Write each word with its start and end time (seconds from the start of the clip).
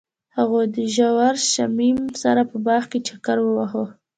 هغوی 0.37 0.65
د 0.75 0.77
ژور 0.95 1.35
شمیم 1.51 1.99
سره 2.21 2.41
په 2.49 2.57
باغ 2.65 2.83
کې 2.91 2.99
چکر 3.07 3.37
وواهه. 3.43 3.83